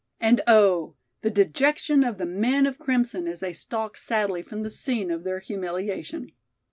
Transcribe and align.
And, 0.19 0.41
oh! 0.47 0.95
the 1.21 1.29
dejection 1.29 2.03
of 2.03 2.17
the 2.17 2.25
men 2.25 2.65
of 2.65 2.79
crimson 2.79 3.27
as 3.27 3.41
they 3.41 3.53
stalked 3.53 3.99
sadly 3.99 4.41
from 4.41 4.63
the 4.63 4.71
scene 4.71 5.11
of 5.11 5.23
their 5.23 5.37
humiliation. 5.37 6.31